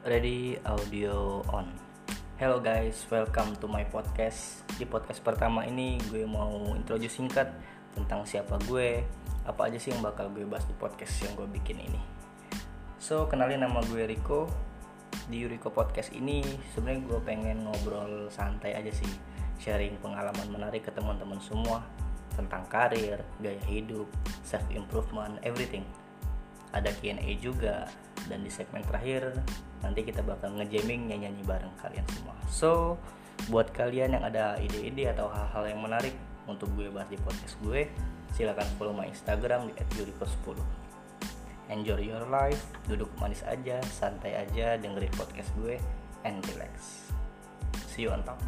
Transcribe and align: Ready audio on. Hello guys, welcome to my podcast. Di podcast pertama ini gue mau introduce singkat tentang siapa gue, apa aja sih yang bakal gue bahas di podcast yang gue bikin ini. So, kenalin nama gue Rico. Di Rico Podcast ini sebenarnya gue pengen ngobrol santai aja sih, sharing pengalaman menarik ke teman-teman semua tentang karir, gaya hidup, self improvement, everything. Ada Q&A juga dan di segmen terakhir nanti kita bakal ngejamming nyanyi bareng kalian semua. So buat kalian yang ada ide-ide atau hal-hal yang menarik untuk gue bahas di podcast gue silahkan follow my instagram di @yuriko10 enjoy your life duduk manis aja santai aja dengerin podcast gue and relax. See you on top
Ready 0.00 0.56
audio 0.64 1.44
on. 1.52 1.76
Hello 2.40 2.56
guys, 2.56 3.04
welcome 3.12 3.52
to 3.60 3.68
my 3.68 3.84
podcast. 3.84 4.64
Di 4.80 4.88
podcast 4.88 5.20
pertama 5.20 5.68
ini 5.68 6.00
gue 6.08 6.24
mau 6.24 6.72
introduce 6.72 7.20
singkat 7.20 7.52
tentang 7.92 8.24
siapa 8.24 8.56
gue, 8.64 9.04
apa 9.44 9.68
aja 9.68 9.76
sih 9.76 9.92
yang 9.92 10.00
bakal 10.00 10.32
gue 10.32 10.48
bahas 10.48 10.64
di 10.64 10.72
podcast 10.80 11.20
yang 11.20 11.36
gue 11.36 11.44
bikin 11.52 11.84
ini. 11.84 12.00
So, 12.96 13.28
kenalin 13.28 13.60
nama 13.60 13.84
gue 13.92 14.08
Rico. 14.08 14.48
Di 15.28 15.44
Rico 15.44 15.68
Podcast 15.68 16.16
ini 16.16 16.40
sebenarnya 16.72 17.04
gue 17.04 17.20
pengen 17.20 17.68
ngobrol 17.68 18.32
santai 18.32 18.72
aja 18.80 18.88
sih, 18.96 19.12
sharing 19.60 20.00
pengalaman 20.00 20.48
menarik 20.48 20.88
ke 20.88 20.96
teman-teman 20.96 21.44
semua 21.44 21.84
tentang 22.32 22.64
karir, 22.72 23.20
gaya 23.44 23.60
hidup, 23.68 24.08
self 24.48 24.64
improvement, 24.72 25.36
everything. 25.44 25.84
Ada 26.72 26.88
Q&A 26.96 27.36
juga 27.36 27.84
dan 28.26 28.44
di 28.44 28.50
segmen 28.52 28.84
terakhir 28.84 29.32
nanti 29.80 30.04
kita 30.04 30.20
bakal 30.20 30.52
ngejamming 30.58 31.08
nyanyi 31.08 31.42
bareng 31.46 31.72
kalian 31.80 32.04
semua. 32.12 32.36
So 32.50 33.00
buat 33.48 33.72
kalian 33.72 34.20
yang 34.20 34.24
ada 34.26 34.60
ide-ide 34.60 35.16
atau 35.16 35.32
hal-hal 35.32 35.72
yang 35.72 35.80
menarik 35.80 36.12
untuk 36.44 36.68
gue 36.76 36.92
bahas 36.92 37.08
di 37.08 37.16
podcast 37.16 37.56
gue 37.64 37.88
silahkan 38.36 38.66
follow 38.76 38.92
my 38.92 39.08
instagram 39.08 39.70
di 39.70 39.72
@yuriko10 39.96 40.58
enjoy 41.70 42.02
your 42.02 42.26
life 42.28 42.60
duduk 42.90 43.08
manis 43.22 43.46
aja 43.46 43.78
santai 43.88 44.44
aja 44.44 44.76
dengerin 44.76 45.10
podcast 45.14 45.48
gue 45.62 45.78
and 46.26 46.42
relax. 46.52 47.08
See 47.88 48.04
you 48.04 48.12
on 48.12 48.20
top 48.26 48.42